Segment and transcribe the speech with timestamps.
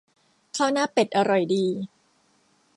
[0.57, 1.65] ข้าวหน้าเป็ดอร่อยดี